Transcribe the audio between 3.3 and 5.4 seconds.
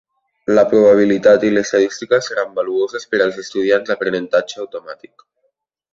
estudiants d'aprenentatge automàtic.